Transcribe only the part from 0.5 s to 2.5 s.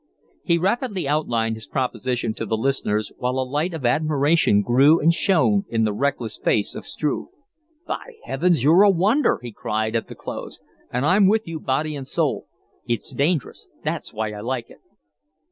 rapidly outlined his proposition to